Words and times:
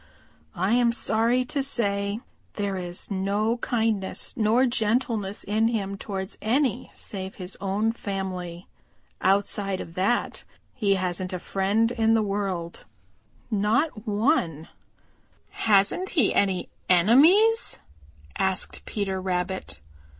I 0.55 0.73
am 0.73 0.91
sorry 0.91 1.45
to 1.45 1.61
say 1.61 2.17
that 2.53 2.63
there 2.63 2.75
is 2.75 3.11
no 3.11 3.57
kindness 3.57 4.35
nor 4.35 4.65
gentleness 4.65 5.43
in 5.43 5.67
him 5.67 5.95
towards 5.95 6.39
any 6.41 6.89
save 6.95 7.35
his 7.35 7.55
own 7.61 7.91
family. 7.91 8.67
Outside 9.21 9.79
of 9.79 9.93
that 9.93 10.43
he 10.73 10.95
hasn't 10.95 11.33
a 11.33 11.37
friend 11.37 11.91
in 11.91 12.15
the 12.15 12.23
world, 12.23 12.85
not 13.51 14.07
one." 14.07 14.69
"Hasn't 15.51 16.09
he 16.09 16.33
any 16.33 16.69
enemies?" 16.89 17.77
asked 18.39 18.83
Peter 18.85 19.21
Rabbit. 19.21 19.81